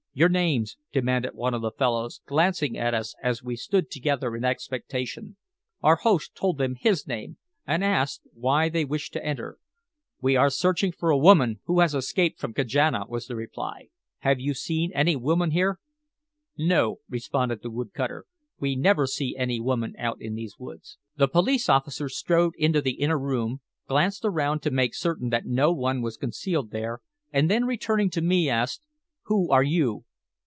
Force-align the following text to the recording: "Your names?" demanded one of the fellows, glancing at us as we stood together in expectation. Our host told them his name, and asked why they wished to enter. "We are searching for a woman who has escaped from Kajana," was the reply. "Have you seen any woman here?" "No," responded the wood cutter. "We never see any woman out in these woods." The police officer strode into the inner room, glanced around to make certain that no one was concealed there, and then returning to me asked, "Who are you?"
"Your 0.13 0.27
names?" 0.27 0.75
demanded 0.91 1.35
one 1.35 1.53
of 1.53 1.61
the 1.61 1.71
fellows, 1.71 2.19
glancing 2.25 2.77
at 2.77 2.93
us 2.93 3.15
as 3.23 3.41
we 3.41 3.55
stood 3.55 3.89
together 3.89 4.35
in 4.35 4.43
expectation. 4.43 5.37
Our 5.81 5.95
host 5.95 6.35
told 6.35 6.57
them 6.57 6.75
his 6.75 7.07
name, 7.07 7.37
and 7.65 7.81
asked 7.81 8.27
why 8.33 8.67
they 8.67 8.83
wished 8.83 9.13
to 9.13 9.23
enter. 9.25 9.57
"We 10.19 10.35
are 10.35 10.49
searching 10.49 10.91
for 10.91 11.11
a 11.11 11.17
woman 11.17 11.61
who 11.63 11.79
has 11.79 11.95
escaped 11.95 12.41
from 12.41 12.53
Kajana," 12.53 13.05
was 13.07 13.27
the 13.27 13.37
reply. 13.37 13.87
"Have 14.17 14.37
you 14.37 14.53
seen 14.53 14.91
any 14.93 15.15
woman 15.15 15.51
here?" 15.51 15.79
"No," 16.57 16.97
responded 17.07 17.61
the 17.61 17.71
wood 17.71 17.93
cutter. 17.93 18.25
"We 18.59 18.75
never 18.75 19.07
see 19.07 19.37
any 19.37 19.61
woman 19.61 19.95
out 19.97 20.19
in 20.19 20.35
these 20.35 20.59
woods." 20.59 20.97
The 21.15 21.29
police 21.29 21.69
officer 21.69 22.09
strode 22.09 22.51
into 22.57 22.81
the 22.81 22.99
inner 22.99 23.17
room, 23.17 23.61
glanced 23.87 24.25
around 24.25 24.59
to 24.63 24.71
make 24.71 24.93
certain 24.93 25.29
that 25.29 25.45
no 25.45 25.71
one 25.71 26.01
was 26.01 26.17
concealed 26.17 26.71
there, 26.71 26.99
and 27.31 27.49
then 27.49 27.63
returning 27.63 28.09
to 28.09 28.21
me 28.21 28.49
asked, 28.49 28.81
"Who 29.25 29.49
are 29.51 29.63
you?" 29.63 30.03